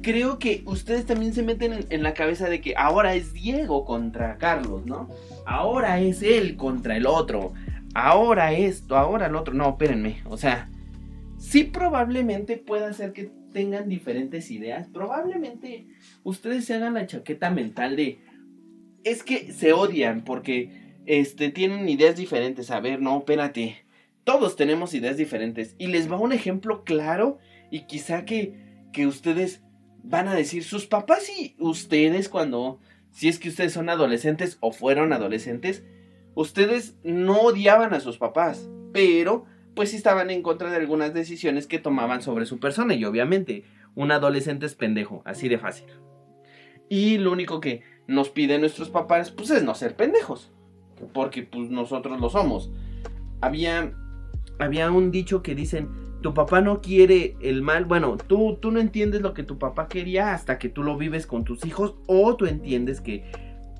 creo 0.02 0.38
que 0.38 0.62
ustedes 0.66 1.06
también 1.06 1.32
se 1.32 1.42
meten 1.42 1.86
en, 1.88 2.02
la 2.02 2.14
cabeza 2.14 2.48
de 2.48 2.60
que 2.60 2.74
ahora 2.76 3.14
es 3.14 3.32
Diego 3.32 3.84
contra 3.84 4.36
Carlos, 4.38 4.84
¿no? 4.84 5.08
Ahora 5.46 6.00
es 6.00 6.22
él 6.22 6.56
contra 6.56 6.96
el 6.96 7.06
otro. 7.06 7.52
Ahora 7.94 8.52
esto, 8.52 8.96
ahora 8.96 9.26
el 9.26 9.36
otro. 9.36 9.54
No, 9.54 9.70
espérenme. 9.70 10.22
O 10.24 10.36
sea, 10.36 10.68
sí 11.38 11.64
probablemente 11.64 12.56
pueda 12.56 12.92
ser 12.92 13.12
que 13.12 13.30
tengan 13.52 13.88
diferentes 13.88 14.50
ideas. 14.50 14.88
Probablemente 14.88 15.86
ustedes 16.24 16.64
se 16.64 16.74
hagan 16.74 16.94
la 16.94 17.06
chaqueta 17.06 17.50
mental 17.50 17.96
de... 17.96 18.20
Es 19.04 19.22
que 19.22 19.52
se 19.52 19.72
odian 19.72 20.22
porque 20.24 21.00
este, 21.06 21.50
tienen 21.50 21.88
ideas 21.88 22.16
diferentes. 22.16 22.70
A 22.70 22.80
ver, 22.80 23.00
no, 23.00 23.18
espérate. 23.18 23.84
Todos 24.24 24.56
tenemos 24.56 24.92
ideas 24.92 25.16
diferentes. 25.16 25.74
Y 25.78 25.86
les 25.86 26.10
va 26.10 26.18
un 26.18 26.32
ejemplo 26.32 26.84
claro 26.84 27.38
y 27.70 27.86
quizá 27.86 28.24
que, 28.24 28.54
que 28.92 29.06
ustedes 29.06 29.62
van 30.02 30.28
a 30.28 30.34
decir 30.34 30.64
sus 30.64 30.86
papás 30.86 31.28
y 31.30 31.54
ustedes 31.58 32.28
cuando, 32.28 32.80
si 33.10 33.28
es 33.28 33.38
que 33.38 33.48
ustedes 33.48 33.72
son 33.72 33.88
adolescentes 33.88 34.58
o 34.60 34.72
fueron 34.72 35.12
adolescentes, 35.12 35.84
ustedes 36.34 36.96
no 37.02 37.40
odiaban 37.40 37.94
a 37.94 38.00
sus 38.00 38.18
papás, 38.18 38.68
pero 38.92 39.46
pues 39.78 39.94
estaban 39.94 40.28
en 40.30 40.42
contra 40.42 40.70
de 40.70 40.76
algunas 40.76 41.14
decisiones 41.14 41.68
que 41.68 41.78
tomaban 41.78 42.20
sobre 42.20 42.46
su 42.46 42.58
persona 42.58 42.94
y 42.94 43.04
obviamente 43.04 43.62
un 43.94 44.10
adolescente 44.10 44.66
es 44.66 44.74
pendejo, 44.74 45.22
así 45.24 45.48
de 45.48 45.56
fácil. 45.56 45.86
Y 46.88 47.18
lo 47.18 47.30
único 47.30 47.60
que 47.60 47.82
nos 48.08 48.28
piden 48.28 48.62
nuestros 48.62 48.90
papás 48.90 49.30
pues 49.30 49.50
es 49.50 49.62
no 49.62 49.76
ser 49.76 49.94
pendejos, 49.94 50.50
porque 51.14 51.44
pues 51.44 51.70
nosotros 51.70 52.20
lo 52.20 52.28
somos. 52.28 52.72
Había 53.40 53.92
había 54.58 54.90
un 54.90 55.12
dicho 55.12 55.44
que 55.44 55.54
dicen 55.54 55.90
tu 56.22 56.34
papá 56.34 56.60
no 56.60 56.80
quiere 56.80 57.36
el 57.40 57.62
mal. 57.62 57.84
Bueno, 57.84 58.16
tú, 58.16 58.58
tú 58.60 58.72
no 58.72 58.80
entiendes 58.80 59.20
lo 59.20 59.32
que 59.32 59.44
tu 59.44 59.60
papá 59.60 59.86
quería 59.86 60.34
hasta 60.34 60.58
que 60.58 60.68
tú 60.68 60.82
lo 60.82 60.96
vives 60.96 61.24
con 61.28 61.44
tus 61.44 61.64
hijos. 61.64 61.94
O 62.08 62.34
tú 62.34 62.46
entiendes 62.46 63.00
que, 63.00 63.30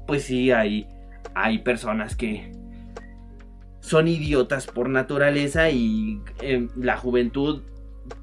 pues 0.07 0.23
sí, 0.23 0.53
hay, 0.53 0.87
hay 1.35 1.59
personas 1.59 2.15
que 2.15 2.53
son 3.89 4.07
idiotas 4.07 4.67
por 4.67 4.91
naturaleza 4.91 5.71
y 5.71 6.21
em, 6.43 6.69
la 6.77 6.99
juventud 6.99 7.63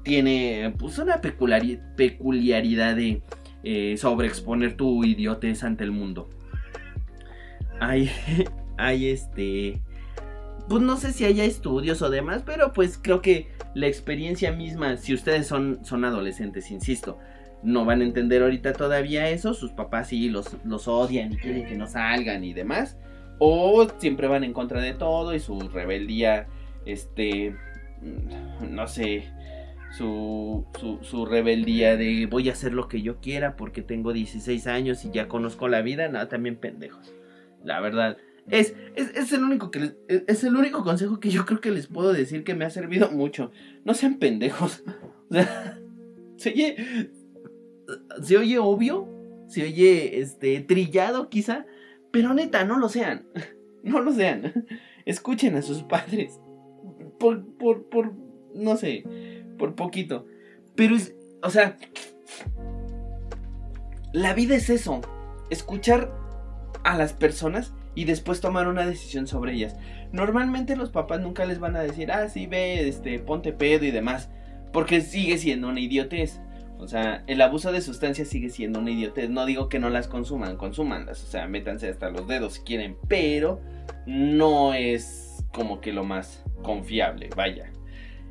tiene 0.04 0.72
pues 0.78 0.98
una 0.98 1.20
peculiaridad 1.20 2.94
de 2.94 3.22
eh, 3.64 3.96
sobreexponer 3.96 4.76
tu 4.76 5.04
idiotez 5.04 5.64
ante 5.64 5.82
el 5.82 5.90
mundo. 5.90 6.28
Hay, 7.80 8.10
hay 8.78 9.08
este 9.08 9.82
pues 10.68 10.82
no 10.82 10.96
sé 10.96 11.12
si 11.12 11.24
haya 11.24 11.44
estudios 11.44 12.00
o 12.02 12.10
demás, 12.10 12.42
pero 12.44 12.72
pues 12.72 12.98
creo 13.00 13.20
que 13.20 13.48
la 13.74 13.86
experiencia 13.86 14.52
misma, 14.52 14.96
si 14.96 15.14
ustedes 15.14 15.46
son, 15.46 15.84
son 15.84 16.04
adolescentes, 16.04 16.70
insisto, 16.70 17.18
no 17.62 17.84
van 17.84 18.00
a 18.00 18.04
entender 18.04 18.42
ahorita 18.42 18.72
todavía 18.72 19.28
eso, 19.30 19.54
sus 19.54 19.72
papás 19.72 20.08
sí 20.08 20.28
los, 20.28 20.56
los 20.64 20.88
odian 20.88 21.32
y 21.32 21.36
quieren 21.36 21.66
que 21.66 21.76
no 21.76 21.86
salgan 21.86 22.44
y 22.44 22.52
demás, 22.52 22.96
o 23.38 23.86
siempre 23.98 24.28
van 24.28 24.44
en 24.44 24.52
contra 24.52 24.80
de 24.80 24.94
todo 24.94 25.34
y 25.34 25.40
su 25.40 25.58
rebeldía, 25.60 26.48
este, 26.84 27.56
no 28.70 28.86
sé, 28.88 29.28
su, 29.96 30.64
su, 30.78 30.98
su, 31.02 31.26
rebeldía 31.26 31.96
de 31.96 32.26
voy 32.26 32.48
a 32.48 32.52
hacer 32.52 32.72
lo 32.72 32.88
que 32.88 33.02
yo 33.02 33.20
quiera 33.20 33.56
porque 33.56 33.82
tengo 33.82 34.12
16 34.12 34.66
años 34.66 35.04
y 35.04 35.10
ya 35.10 35.28
conozco 35.28 35.68
la 35.68 35.82
vida, 35.82 36.08
nada, 36.08 36.28
también 36.28 36.56
pendejos. 36.56 37.14
La 37.64 37.80
verdad, 37.80 38.16
es, 38.48 38.74
es, 38.94 39.32
el 39.32 39.42
único 39.42 39.72
que 39.72 39.96
es 40.08 40.44
el 40.44 40.54
único 40.54 40.84
consejo 40.84 41.18
que 41.18 41.30
yo 41.30 41.44
creo 41.44 41.60
que 41.60 41.72
les 41.72 41.88
puedo 41.88 42.12
decir 42.12 42.44
que 42.44 42.54
me 42.54 42.64
ha 42.64 42.70
servido 42.70 43.10
mucho. 43.10 43.50
No 43.84 43.94
sean 43.94 44.18
pendejos. 44.18 44.82
O 45.28 45.34
sea, 45.34 45.80
se 46.36 46.50
oye. 46.50 47.10
Se 48.22 48.36
oye 48.36 48.60
obvio. 48.60 49.08
Se 49.48 49.64
oye 49.64 50.20
este 50.20 50.60
trillado 50.60 51.28
quizá. 51.28 51.66
Pero 52.16 52.32
neta, 52.32 52.64
no 52.64 52.78
lo 52.78 52.88
sean. 52.88 53.26
No 53.82 54.00
lo 54.00 54.10
sean. 54.10 54.66
Escuchen 55.04 55.54
a 55.54 55.62
sus 55.62 55.84
padres. 55.84 56.40
Por, 57.20 57.44
por, 57.56 57.88
por. 57.88 58.14
No 58.52 58.76
sé. 58.76 59.04
Por 59.58 59.76
poquito. 59.76 60.26
Pero 60.74 60.96
es. 60.96 61.14
O 61.42 61.50
sea. 61.50 61.76
La 64.12 64.32
vida 64.32 64.56
es 64.56 64.70
eso. 64.70 65.02
Escuchar 65.50 66.10
a 66.82 66.96
las 66.96 67.12
personas 67.12 67.74
y 67.94 68.06
después 68.06 68.40
tomar 68.40 68.66
una 68.66 68.86
decisión 68.86 69.28
sobre 69.28 69.52
ellas. 69.52 69.76
Normalmente 70.10 70.74
los 70.74 70.90
papás 70.90 71.20
nunca 71.20 71.44
les 71.44 71.60
van 71.60 71.76
a 71.76 71.82
decir, 71.82 72.10
ah, 72.10 72.28
sí, 72.28 72.46
ve, 72.46 72.88
este, 72.88 73.20
ponte 73.20 73.52
pedo 73.52 73.84
y 73.84 73.92
demás, 73.92 74.30
porque 74.72 75.00
sigue 75.00 75.38
siendo 75.38 75.68
una 75.68 75.80
idiotez. 75.80 76.40
O 76.78 76.88
sea, 76.88 77.24
el 77.26 77.40
abuso 77.40 77.72
de 77.72 77.80
sustancias 77.80 78.28
sigue 78.28 78.50
siendo 78.50 78.80
una 78.80 78.90
idiotez. 78.90 79.30
No 79.30 79.46
digo 79.46 79.68
que 79.68 79.78
no 79.78 79.90
las 79.90 80.08
consuman, 80.08 80.56
consumanlas. 80.56 81.24
O 81.24 81.26
sea, 81.26 81.46
métanse 81.46 81.88
hasta 81.88 82.10
los 82.10 82.28
dedos 82.28 82.54
si 82.54 82.60
quieren, 82.62 82.96
pero 83.08 83.60
no 84.06 84.74
es 84.74 85.44
como 85.52 85.80
que 85.80 85.92
lo 85.92 86.04
más 86.04 86.44
confiable, 86.62 87.30
vaya. 87.34 87.70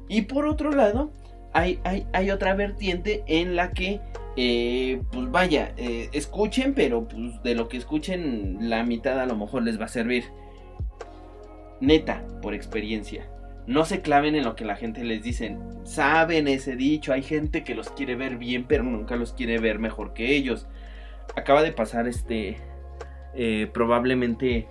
Y 0.08 0.24
por 0.24 0.46
otro 0.46 0.72
lado, 0.72 1.12
hay, 1.54 1.80
hay, 1.84 2.06
hay 2.14 2.32
otra 2.32 2.54
vertiente 2.54 3.24
en 3.28 3.56
la 3.56 3.72
que 3.72 4.00
eh, 4.38 5.02
pues 5.12 5.32
vaya, 5.32 5.74
eh, 5.78 6.10
escuchen, 6.12 6.74
pero 6.74 7.08
pues 7.08 7.42
de 7.44 7.56
lo 7.56 7.70
que 7.70 7.78
escuchen, 7.78 8.70
la 8.70 8.84
mitad 8.84 9.20
a 9.20 9.26
lo 9.26 9.36
mejor 9.36 9.64
les 9.64 9.80
va 9.80 9.86
a 9.86 9.90
servir. 9.90 10.26
Neta, 11.80 12.24
por 12.42 12.54
experiencia. 12.54 13.30
No 13.68 13.86
se 13.86 14.02
claven 14.02 14.36
en 14.36 14.44
lo 14.44 14.56
que 14.56 14.66
la 14.66 14.76
gente 14.76 15.04
les 15.04 15.24
dice. 15.24 15.58
Saben 15.84 16.48
ese 16.48 16.76
dicho, 16.76 17.14
hay 17.14 17.24
gente 17.24 17.64
que 17.64 17.76
los 17.76 17.90
quiere 17.90 18.16
ver 18.16 18.38
bien, 18.38 18.66
pero 18.68 18.84
nunca 18.84 19.16
los 19.16 19.34
quiere 19.34 19.60
ver 19.60 19.80
mejor 19.80 20.14
que 20.14 20.36
ellos. 20.36 20.68
Acaba 21.36 21.64
de 21.64 21.72
pasar 21.72 22.08
este, 22.08 22.58
eh, 23.34 23.70
probablemente 23.74 24.68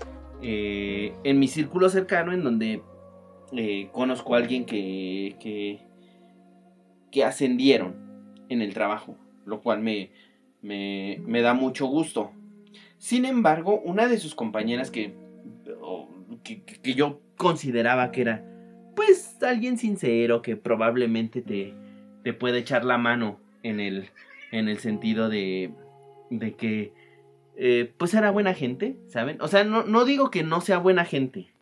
en 0.47 1.39
mi 1.39 1.49
círculo 1.49 1.89
cercano, 1.89 2.33
en 2.33 2.45
donde 2.45 2.83
conozco 3.93 4.35
a 4.35 4.39
alguien 4.39 4.67
que, 4.67 5.37
que, 5.41 5.81
que 7.11 7.25
ascendieron 7.25 7.95
en 8.51 8.61
el 8.61 8.75
trabajo 8.75 9.17
lo 9.45 9.61
cual 9.61 9.81
me, 9.81 10.11
me, 10.63 11.41
da 11.41 11.55
mucho 11.55 11.87
gusto. 11.87 12.33
Sin 12.99 13.25
embargo, 13.25 13.81
una 13.85 14.09
de 14.09 14.19
sus 14.19 14.35
compañeras 14.35 14.91
que, 14.91 15.15
que, 16.43 16.95
yo 16.95 17.21
consideraba 17.37 18.11
que 18.11 18.23
era, 18.23 18.45
pues, 18.95 19.43
alguien 19.43 19.79
sincero, 19.79 20.43
que 20.43 20.57
probablemente 20.57 21.43
te, 21.43 21.75
te 22.23 22.33
puede 22.33 22.59
echar 22.59 22.85
la 22.85 22.99
mano 22.99 23.41
en 23.63 23.81
el, 23.81 24.11
en 24.53 24.69
el 24.69 24.79
sentido 24.79 25.29
de, 25.29 25.73
de 26.31 26.55
que, 26.55 26.93
eh, 27.57 27.93
pues, 27.97 28.15
era 28.15 28.31
buena 28.31 28.55
gente, 28.55 28.97
¿saben? 29.09 29.41
O 29.41 29.49
sea, 29.49 29.65
no, 29.65 29.85
no 29.85 30.05
digo 30.05 30.31
que 30.31 30.43
no 30.43 30.61
sea 30.61 30.79
buena 30.79 31.05
gente, 31.05 31.55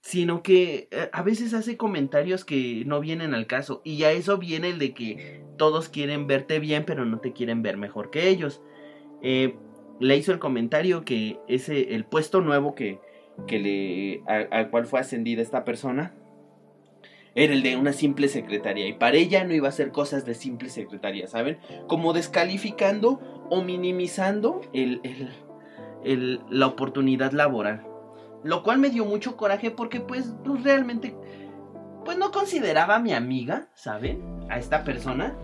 sino 0.00 0.42
que 0.42 0.88
eh, 0.90 1.08
a 1.12 1.22
veces 1.22 1.54
hace 1.54 1.76
comentarios 1.76 2.44
que 2.44 2.84
no 2.86 3.00
vienen 3.00 3.34
al 3.34 3.46
caso 3.46 3.80
y 3.84 4.04
a 4.04 4.12
eso 4.12 4.38
viene 4.38 4.70
el 4.70 4.78
de 4.78 4.94
que 4.94 5.42
todos 5.56 5.88
quieren 5.88 6.26
verte 6.26 6.58
bien 6.58 6.84
pero 6.84 7.04
no 7.04 7.20
te 7.20 7.32
quieren 7.32 7.62
ver 7.62 7.76
mejor 7.76 8.10
que 8.10 8.28
ellos. 8.28 8.62
Eh, 9.22 9.56
le 10.00 10.16
hizo 10.16 10.32
el 10.32 10.38
comentario 10.38 11.04
que 11.04 11.38
ese 11.48 11.94
el 11.94 12.04
puesto 12.04 12.40
nuevo 12.40 12.74
que, 12.74 12.98
que 13.46 13.58
le 13.58 14.22
al 14.26 14.70
cual 14.70 14.86
fue 14.86 15.00
ascendida 15.00 15.42
esta 15.42 15.64
persona 15.64 16.12
era 17.34 17.52
el 17.52 17.62
de 17.62 17.76
una 17.76 17.92
simple 17.92 18.28
secretaria 18.28 18.86
y 18.86 18.92
para 18.92 19.16
ella 19.16 19.44
no 19.44 19.54
iba 19.54 19.66
a 19.66 19.70
hacer 19.70 19.90
cosas 19.90 20.24
de 20.24 20.34
simple 20.34 20.68
secretaria, 20.68 21.26
¿saben? 21.26 21.58
Como 21.88 22.12
descalificando 22.12 23.20
o 23.50 23.62
minimizando 23.62 24.60
el, 24.72 25.00
el, 26.04 26.40
la 26.48 26.66
oportunidad 26.66 27.32
laboral. 27.32 27.84
Lo 28.44 28.62
cual 28.62 28.78
me 28.78 28.90
dio 28.90 29.04
mucho 29.04 29.36
coraje 29.36 29.70
porque 29.70 30.00
pues, 30.00 30.34
pues 30.44 30.62
realmente 30.62 31.16
pues 32.04 32.18
no 32.18 32.30
consideraba 32.30 32.96
a 32.96 33.00
mi 33.00 33.12
amiga, 33.12 33.68
¿saben? 33.74 34.22
A 34.48 34.58
esta 34.58 34.84
persona. 34.84 35.34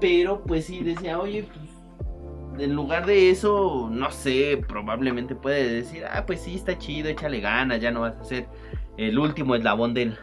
Pero 0.00 0.42
pues 0.42 0.66
sí 0.66 0.82
decía, 0.82 1.18
oye, 1.18 1.46
en 2.58 2.74
lugar 2.74 3.06
de 3.06 3.30
eso, 3.30 3.88
no 3.90 4.10
sé, 4.10 4.62
probablemente 4.68 5.34
puede 5.34 5.68
decir, 5.68 6.04
ah, 6.10 6.24
pues 6.26 6.40
sí, 6.40 6.54
está 6.54 6.78
chido, 6.78 7.08
échale 7.08 7.40
ganas, 7.40 7.80
ya 7.80 7.90
no 7.90 8.00
vas 8.00 8.16
a 8.16 8.24
ser 8.24 8.48
el 8.96 9.18
último 9.18 9.54
eslabón 9.54 9.94
de 9.94 10.16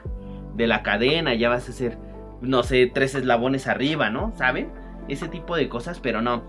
la 0.58 0.84
cadena, 0.84 1.34
ya 1.34 1.50
vas 1.50 1.70
a 1.70 1.72
ser, 1.72 1.98
no 2.42 2.64
sé, 2.64 2.92
tres 2.94 3.16
eslabones 3.16 3.68
arriba, 3.68 4.10
¿no? 4.10 4.34
¿Saben? 4.38 4.72
Ese 5.08 5.28
tipo 5.28 5.56
de 5.56 5.70
cosas, 5.70 6.00
pero 6.00 6.22
no. 6.22 6.44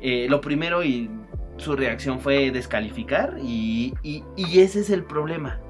Eh, 0.00 0.26
lo 0.28 0.40
primero 0.40 0.84
y 0.84 1.10
su 1.56 1.76
reacción 1.76 2.20
fue 2.20 2.50
descalificar 2.50 3.36
y, 3.42 3.94
y, 4.02 4.22
y 4.36 4.60
ese 4.60 4.80
es 4.80 4.90
el 4.90 5.04
problema. 5.04 5.60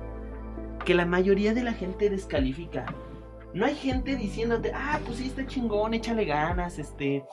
Que 0.85 0.95
la 0.95 1.07
mayoría 1.07 1.55
de 1.55 1.63
la 1.63 1.73
gente 1.73 2.11
descalifica. 2.11 2.87
No 3.55 3.67
hay 3.67 3.77
gente 3.77 4.17
diciéndote, 4.17 4.73
ah, 4.75 4.99
pues 5.07 5.19
sí, 5.19 5.27
está 5.29 5.47
chingón, 5.47 5.95
échale 5.95 6.25
ganas, 6.25 6.79
este... 6.79 7.25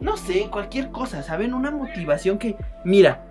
No 0.00 0.16
sé, 0.16 0.48
cualquier 0.50 0.90
cosa, 0.90 1.22
¿saben? 1.22 1.52
Una 1.54 1.70
motivación 1.70 2.38
que... 2.38 2.56
Mira, 2.84 3.22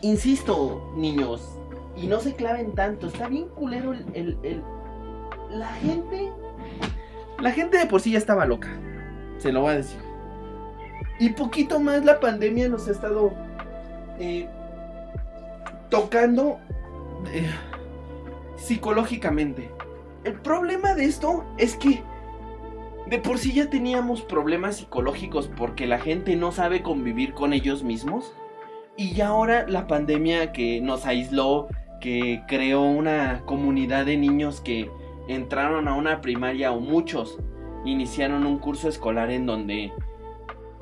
insisto, 0.00 0.92
niños, 0.96 1.58
y 1.96 2.06
no 2.06 2.20
se 2.20 2.34
claven 2.34 2.74
tanto, 2.74 3.06
está 3.06 3.28
bien 3.28 3.48
culero 3.48 3.92
el... 3.92 4.38
el. 4.42 4.62
La 5.50 5.68
gente... 5.74 6.32
La 7.38 7.52
gente 7.52 7.78
de 7.78 7.86
por 7.86 8.00
sí 8.00 8.12
ya 8.12 8.18
estaba 8.18 8.44
loca, 8.44 8.68
se 9.38 9.52
lo 9.52 9.62
voy 9.62 9.72
a 9.72 9.76
decir. 9.76 9.98
Y 11.18 11.30
poquito 11.30 11.80
más 11.80 12.04
la 12.04 12.20
pandemia 12.20 12.68
nos 12.68 12.86
ha 12.88 12.92
estado 12.92 13.32
eh, 14.18 14.46
tocando 15.88 16.58
eh, 17.32 17.50
psicológicamente. 18.56 19.70
El 20.24 20.34
problema 20.40 20.94
de 20.94 21.06
esto 21.06 21.44
es 21.56 21.76
que 21.76 22.02
de 23.10 23.18
por 23.18 23.38
sí 23.38 23.52
ya 23.52 23.68
teníamos 23.68 24.22
problemas 24.22 24.76
psicológicos 24.76 25.50
porque 25.56 25.88
la 25.88 25.98
gente 25.98 26.36
no 26.36 26.52
sabe 26.52 26.80
convivir 26.80 27.34
con 27.34 27.52
ellos 27.52 27.82
mismos. 27.82 28.32
Y 28.96 29.14
ya 29.14 29.28
ahora 29.28 29.66
la 29.66 29.88
pandemia 29.88 30.52
que 30.52 30.80
nos 30.80 31.06
aisló, 31.06 31.66
que 32.00 32.42
creó 32.46 32.82
una 32.82 33.42
comunidad 33.46 34.06
de 34.06 34.16
niños 34.16 34.60
que 34.60 34.88
entraron 35.26 35.88
a 35.88 35.94
una 35.94 36.20
primaria 36.20 36.70
o 36.70 36.80
muchos 36.80 37.38
iniciaron 37.84 38.46
un 38.46 38.58
curso 38.58 38.88
escolar 38.88 39.30
en 39.30 39.46
donde 39.46 39.92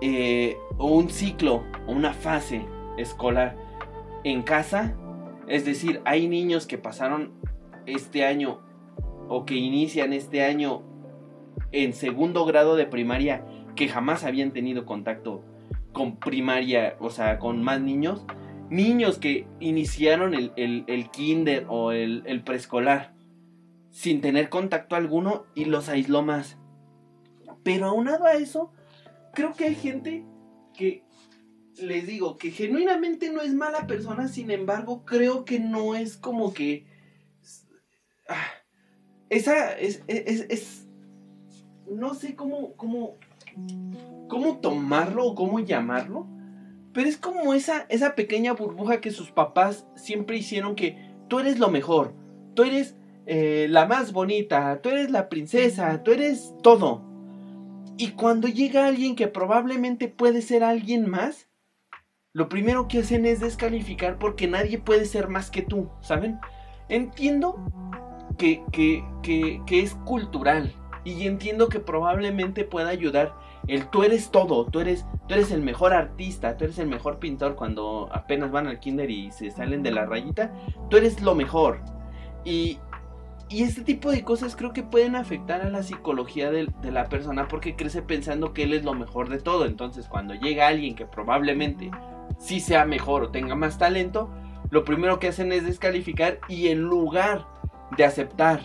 eh, 0.01 0.57
o 0.77 0.87
un 0.87 1.09
ciclo 1.09 1.65
una 1.87 2.13
fase 2.13 2.67
escolar 2.99 3.57
en 4.25 4.43
casa. 4.43 4.95
Es 5.47 5.65
decir, 5.65 6.03
hay 6.05 6.29
niños 6.29 6.67
que 6.67 6.77
pasaron 6.77 7.33
este 7.87 8.27
año 8.27 8.61
o 9.31 9.47
que 9.47 9.55
inician 9.55 10.13
este 10.13 10.45
año 10.45 10.83
en 11.73 11.93
segundo 11.93 12.45
grado 12.45 12.77
de 12.77 12.87
primaria 12.87 13.45
que 13.77 13.89
jamás 13.89 14.25
habían 14.25 14.53
tenido 14.53 14.87
contacto 14.87 15.45
con 15.93 16.17
primaria, 16.17 16.97
o 17.01 17.11
sea, 17.11 17.39
con 17.39 17.63
más 17.63 17.81
niños. 17.81 18.25
Niños 18.71 19.19
que 19.19 19.47
iniciaron 19.61 20.35
el, 20.35 21.11
kinder 21.11 21.65
o 21.69 21.93
el, 21.93 22.23
el 22.27 22.43
preescolar 22.43 23.15
sin 23.91 24.21
tener 24.21 24.49
contacto 24.49 24.97
alguno 24.97 25.47
y 25.55 25.65
los 25.65 25.89
aisló 25.89 26.23
más. 26.23 26.59
Pero 27.63 27.87
aunado 27.87 28.27
a 28.27 28.35
eso, 28.35 28.73
creo 29.35 29.55
que 29.55 29.65
hay 29.65 29.75
gente 29.75 30.25
que, 30.75 31.05
les 31.83 32.07
digo, 32.07 32.37
que 32.37 32.51
genuinamente 32.51 33.31
no 33.31 33.41
es 33.41 33.55
mala 33.55 33.87
persona, 33.87 34.29
sin 34.29 34.51
embargo, 34.51 35.05
creo 35.05 35.45
que 35.45 35.59
no 35.61 35.95
es 35.95 36.17
como 36.17 36.53
que... 36.53 36.87
Ah, 38.29 38.47
esa 39.31 39.73
es, 39.79 40.03
es, 40.07 40.88
no 41.91 42.15
sé 42.15 42.35
cómo, 42.35 42.75
cómo, 42.75 43.17
cómo 44.29 44.59
tomarlo 44.59 45.27
o 45.27 45.35
cómo 45.35 45.61
llamarlo, 45.61 46.27
pero 46.93 47.09
es 47.09 47.17
como 47.17 47.55
esa, 47.55 47.87
esa 47.89 48.15
pequeña 48.15 48.53
burbuja 48.53 49.01
que 49.01 49.11
sus 49.11 49.31
papás 49.31 49.87
siempre 49.95 50.37
hicieron 50.37 50.75
que 50.75 50.97
tú 51.29 51.39
eres 51.39 51.59
lo 51.59 51.71
mejor, 51.71 52.15
tú 52.55 52.65
eres 52.65 52.97
eh, 53.27 53.67
la 53.69 53.87
más 53.87 54.13
bonita, 54.13 54.81
tú 54.83 54.89
eres 54.89 55.11
la 55.11 55.29
princesa, 55.29 56.03
tú 56.03 56.13
eres 56.13 56.55
todo. 56.63 57.05
Y 57.97 58.13
cuando 58.13 58.49
llega 58.49 58.87
alguien 58.87 59.17
que 59.17 59.29
probablemente 59.29 60.09
puede 60.09 60.41
ser 60.41 60.65
alguien 60.65 61.09
más, 61.09 61.49
lo 62.33 62.49
primero 62.49 62.89
que 62.89 63.01
hacen 63.01 63.27
es 63.27 63.41
descalificar 63.41 64.19
porque 64.19 64.47
nadie 64.47 64.79
puede 64.79 65.05
ser 65.05 65.29
más 65.29 65.51
que 65.51 65.63
tú, 65.63 65.91
¿saben? 66.01 66.39
Entiendo 66.89 67.57
que, 68.39 68.63
que, 68.73 69.03
es 69.69 69.95
cultural 70.07 70.73
y 71.13 71.27
entiendo 71.27 71.69
que 71.69 71.81
probablemente 71.81 72.65
pueda 72.65 72.91
ayudar 72.91 73.35
el 73.67 73.89
tú 73.89 74.03
eres 74.03 74.31
todo, 74.31 74.67
tú 74.67 74.81
eres, 74.81 75.07
tú 75.27 75.35
eres 75.35 75.51
el 75.51 75.63
mejor 75.63 75.93
artista, 75.93 76.57
tú 76.57 76.65
eres 76.65 76.79
el 76.79 76.89
mejor 76.89 77.19
pintor 77.19 77.55
cuando 77.55 78.09
apenas 78.13 78.51
van 78.51 78.67
al 78.67 78.79
kinder 78.79 79.11
y 79.11 79.31
se 79.31 79.51
salen 79.51 79.83
de 79.83 79.91
la 79.91 80.07
rayita, 80.07 80.53
tú 80.89 80.97
eres 80.97 81.21
lo 81.21 81.35
mejor. 81.35 81.81
Y, 82.45 82.79
y 83.49 83.63
este 83.63 83.83
tipo 83.83 84.11
de 84.11 84.23
cosas 84.23 84.57
creo 84.57 84.73
que 84.73 84.83
pueden 84.83 85.17
afectar 85.17 85.61
a 85.63 85.71
la 85.71 85.83
psicología 85.83 86.51
de, 86.51 86.69
de, 86.83 86.93
la 86.93 87.09
persona 87.09 87.49
porque 87.49 87.77
crece 87.77 88.03
pensando 88.03 88.53
que 88.53 88.65
él 88.65 88.73
es 88.75 88.85
lo 88.85 88.95
mejor 88.95 89.29
de 89.29 89.39
todo. 89.39 89.67
Entonces 89.67 90.09
cuando 90.09 90.35
llega 90.35 90.69
alguien 90.69 90.95
que 90.95 91.07
probablemente 91.07 91.91
sí 92.39 92.61
sea 92.61 92.85
mejor 92.85 93.25
o 93.25 93.31
tenga 93.31 93.55
más 93.55 93.79
talento, 93.79 94.31
lo 94.71 94.85
primero 94.85 95.19
que 95.19 95.29
hacen 95.29 95.53
es 95.53 95.65
descalificar 95.65 96.39
y 96.49 96.69
en 96.69 96.83
lugar 96.83 97.47
de 97.97 98.05
aceptar 98.05 98.61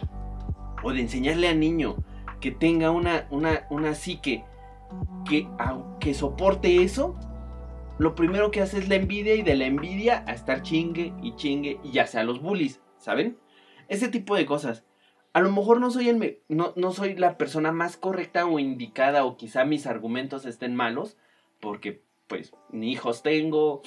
o 0.83 0.91
de 0.91 1.01
enseñarle 1.01 1.47
al 1.47 1.59
niño 1.59 1.95
que 2.43 2.51
tenga 2.51 2.91
una, 2.91 3.25
una, 3.31 3.65
una 3.69 3.95
psique 3.95 4.43
que, 5.29 6.13
soporte 6.13 6.83
eso, 6.83 7.15
lo 7.97 8.15
primero 8.15 8.51
que 8.51 8.59
hace 8.59 8.79
es 8.79 8.89
la 8.89 8.95
envidia 8.95 9.33
y 9.35 9.43
de 9.43 9.55
la 9.55 9.65
envidia 9.65 10.25
a 10.27 10.33
estar 10.33 10.61
chingue 10.61 11.13
y 11.21 11.37
chingue 11.37 11.79
y 11.85 11.91
ya 11.93 12.05
sea 12.05 12.25
los 12.25 12.41
bullies, 12.41 12.81
¿saben? 12.97 13.37
Ese 13.87 14.09
tipo 14.09 14.35
de 14.35 14.45
cosas. 14.45 14.83
A 15.31 15.39
lo 15.39 15.53
mejor 15.53 15.79
no 15.79 15.89
soy, 15.89 16.09
el 16.09 16.41
no, 16.49 16.73
no 16.75 16.91
soy 16.91 17.15
la 17.15 17.37
persona 17.37 17.71
más 17.71 17.95
correcta 17.95 18.45
o 18.45 18.59
indicada 18.59 19.23
o 19.23 19.37
quizá 19.37 19.63
mis 19.63 19.87
argumentos 19.87 20.45
estén 20.45 20.75
malos 20.75 21.15
porque 21.61 22.03
pues 22.27 22.51
ni 22.71 22.91
hijos 22.91 23.23
tengo, 23.23 23.83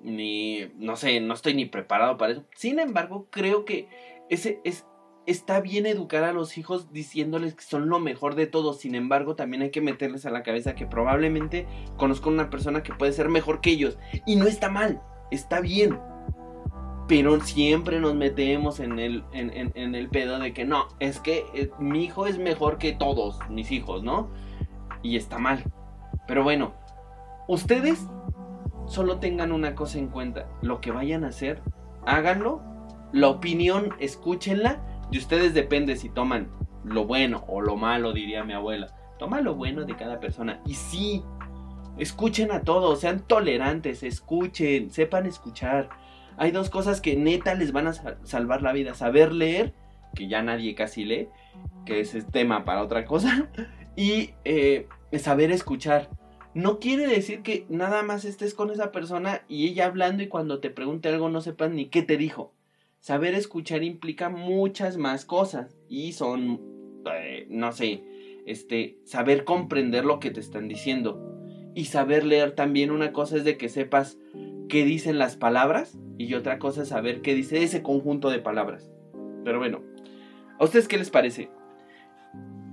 ni, 0.00 0.72
no 0.74 0.96
sé, 0.96 1.20
no 1.20 1.34
estoy 1.34 1.54
ni 1.54 1.66
preparado 1.66 2.16
para 2.16 2.32
eso. 2.32 2.44
Sin 2.56 2.80
embargo, 2.80 3.28
creo 3.30 3.64
que 3.64 3.88
ese 4.28 4.60
es, 4.64 4.84
está 5.26 5.60
bien 5.60 5.86
educar 5.86 6.24
a 6.24 6.32
los 6.32 6.56
hijos 6.56 6.92
diciéndoles 6.92 7.54
que 7.54 7.64
son 7.64 7.88
lo 7.88 7.98
mejor 7.98 8.34
de 8.36 8.46
todo. 8.46 8.72
Sin 8.72 8.94
embargo, 8.94 9.34
también 9.34 9.62
hay 9.62 9.70
que 9.70 9.80
meterles 9.80 10.24
a 10.24 10.30
la 10.30 10.42
cabeza 10.42 10.74
que 10.74 10.86
probablemente 10.86 11.66
conozco 11.96 12.30
una 12.30 12.48
persona 12.48 12.82
que 12.82 12.94
puede 12.94 13.12
ser 13.12 13.28
mejor 13.28 13.60
que 13.60 13.70
ellos. 13.70 13.98
Y 14.26 14.36
no 14.36 14.46
está 14.46 14.70
mal, 14.70 15.02
está 15.30 15.60
bien. 15.60 15.98
Pero 17.08 17.40
siempre 17.40 18.00
nos 18.00 18.14
metemos 18.14 18.80
en 18.80 18.98
el, 18.98 19.24
en, 19.32 19.94
el 19.94 20.08
pedo 20.08 20.38
de 20.38 20.52
que 20.52 20.64
no, 20.64 20.88
es 20.98 21.20
que 21.20 21.44
eh, 21.54 21.70
mi 21.78 22.04
hijo 22.04 22.26
es 22.26 22.38
mejor 22.38 22.78
que 22.78 22.92
todos 22.92 23.38
mis 23.48 23.70
hijos, 23.70 24.02
¿no? 24.02 24.30
Y 25.02 25.16
está 25.16 25.38
mal. 25.38 25.62
Pero 26.26 26.42
bueno, 26.42 26.74
ustedes 27.46 28.04
solo 28.86 29.18
tengan 29.18 29.52
una 29.52 29.76
cosa 29.76 29.98
en 29.98 30.08
cuenta. 30.08 30.48
Lo 30.62 30.80
que 30.80 30.90
vayan 30.90 31.24
a 31.24 31.28
hacer, 31.28 31.62
háganlo. 32.04 32.60
La 33.12 33.28
opinión, 33.28 33.94
escúchenla. 34.00 34.82
De 35.10 35.18
ustedes 35.18 35.54
depende 35.54 35.96
si 35.96 36.08
toman 36.08 36.48
lo 36.84 37.06
bueno 37.06 37.44
o 37.48 37.60
lo 37.60 37.76
malo, 37.76 38.12
diría 38.12 38.44
mi 38.44 38.52
abuela. 38.52 38.88
Toma 39.18 39.40
lo 39.40 39.54
bueno 39.54 39.84
de 39.84 39.96
cada 39.96 40.20
persona. 40.20 40.60
Y 40.66 40.74
sí, 40.74 41.22
escuchen 41.98 42.52
a 42.52 42.62
todos, 42.62 43.00
sean 43.00 43.20
tolerantes, 43.26 44.02
escuchen, 44.02 44.90
sepan 44.90 45.26
escuchar. 45.26 45.88
Hay 46.36 46.50
dos 46.50 46.70
cosas 46.70 47.00
que 47.00 47.16
neta 47.16 47.54
les 47.54 47.72
van 47.72 47.88
a 47.88 47.94
salvar 48.24 48.62
la 48.62 48.72
vida. 48.72 48.94
Saber 48.94 49.32
leer, 49.32 49.72
que 50.14 50.28
ya 50.28 50.42
nadie 50.42 50.74
casi 50.74 51.04
lee, 51.04 51.28
que 51.84 52.00
ese 52.00 52.18
es 52.18 52.26
tema 52.26 52.64
para 52.64 52.82
otra 52.82 53.04
cosa. 53.04 53.48
Y 53.98 54.34
eh, 54.44 54.88
saber 55.18 55.50
escuchar 55.50 56.10
no 56.56 56.78
quiere 56.78 57.06
decir 57.06 57.42
que 57.42 57.66
nada 57.68 58.02
más 58.02 58.24
estés 58.24 58.54
con 58.54 58.70
esa 58.70 58.90
persona 58.90 59.42
y 59.46 59.68
ella 59.68 59.84
hablando 59.84 60.22
y 60.22 60.28
cuando 60.28 60.58
te 60.58 60.70
pregunte 60.70 61.10
algo 61.10 61.28
no 61.28 61.42
sepas 61.42 61.70
ni 61.70 61.90
qué 61.90 62.00
te 62.00 62.16
dijo. 62.16 62.54
Saber 63.06 63.36
escuchar 63.36 63.84
implica 63.84 64.30
muchas 64.30 64.96
más 64.96 65.24
cosas 65.24 65.78
y 65.88 66.10
son, 66.10 66.60
eh, 67.08 67.46
no 67.48 67.70
sé, 67.70 68.02
este, 68.46 68.98
saber 69.04 69.44
comprender 69.44 70.04
lo 70.04 70.18
que 70.18 70.32
te 70.32 70.40
están 70.40 70.66
diciendo. 70.66 71.22
Y 71.72 71.84
saber 71.84 72.24
leer 72.24 72.56
también 72.56 72.90
una 72.90 73.12
cosa 73.12 73.36
es 73.36 73.44
de 73.44 73.56
que 73.56 73.68
sepas 73.68 74.18
qué 74.68 74.84
dicen 74.84 75.18
las 75.18 75.36
palabras 75.36 75.96
y 76.18 76.34
otra 76.34 76.58
cosa 76.58 76.82
es 76.82 76.88
saber 76.88 77.22
qué 77.22 77.36
dice 77.36 77.62
ese 77.62 77.80
conjunto 77.80 78.28
de 78.28 78.40
palabras. 78.40 78.90
Pero 79.44 79.60
bueno, 79.60 79.84
¿a 80.58 80.64
ustedes 80.64 80.88
qué 80.88 80.98
les 80.98 81.10
parece? 81.10 81.48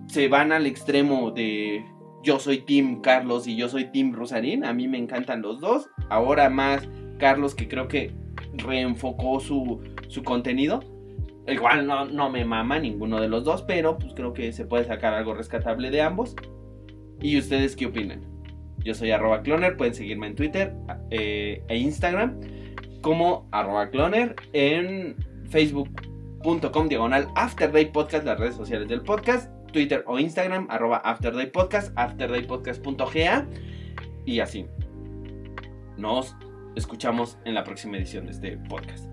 ¿Se 0.08 0.30
van 0.30 0.52
al 0.52 0.66
extremo 0.66 1.30
de 1.30 1.86
yo 2.24 2.40
soy 2.40 2.62
Team 2.62 3.02
Carlos 3.02 3.46
y 3.46 3.56
yo 3.56 3.70
soy 3.70 3.92
Team 3.92 4.14
Rosarín. 4.14 4.66
A 4.66 4.74
mí 4.74 4.88
me 4.88 4.98
encantan 4.98 5.44
los 5.44 5.60
dos. 5.60 5.92
Ahora 6.10 6.50
más 6.50 6.90
Carlos 7.20 7.54
que 7.54 7.68
creo 7.68 7.88
que 7.88 8.16
reenfocó 8.54 9.40
su, 9.40 9.80
su 10.08 10.24
contenido. 10.24 10.82
Igual 11.48 11.86
no, 11.86 12.06
no 12.06 12.30
me 12.30 12.46
mama 12.46 12.80
ninguno 12.80 13.20
de 13.20 13.28
los 13.28 13.44
dos, 13.44 13.64
pero 13.64 13.98
pues 13.98 14.14
creo 14.14 14.34
que 14.34 14.54
se 14.54 14.66
puede 14.66 14.86
sacar 14.86 15.14
algo 15.14 15.34
rescatable 15.34 15.92
de 15.92 16.02
ambos. 16.02 16.36
¿Y 17.22 17.38
ustedes 17.38 17.76
qué 17.76 17.88
opinan? 17.88 18.22
Yo 18.80 18.94
soy 18.94 19.12
arroba 19.12 19.42
cloner, 19.42 19.78
pueden 19.78 19.94
seguirme 19.94 20.28
en 20.28 20.36
Twitter 20.36 20.74
eh, 21.10 21.64
e 21.68 21.78
Instagram 21.78 22.40
como 23.02 23.48
arroba 23.52 23.90
cloner 23.90 24.36
en 24.54 25.16
facebook.com 25.50 26.88
diagonal 26.88 27.28
afterday 27.36 27.86
podcast, 27.92 28.26
las 28.26 28.40
redes 28.40 28.56
sociales 28.56 28.88
del 28.88 29.02
podcast 29.02 29.54
Twitter 29.74 30.06
o 30.08 30.18
Instagram, 30.18 30.68
arroba 30.70 30.98
Afterdaypodcast, 30.98 31.92
afterdaypodcast.ga 31.98 33.48
y 34.26 34.40
así. 34.40 34.66
nos 35.98 36.36
escuchamos 36.76 37.38
en 37.44 37.56
la 37.56 37.64
próxima 37.66 37.98
edición 37.98 38.26
de 38.26 38.32
este 38.32 38.58
podcast. 38.70 39.13